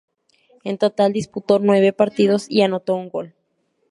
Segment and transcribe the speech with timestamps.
[0.63, 3.35] En total disputó nueve partidos y anotó un gol.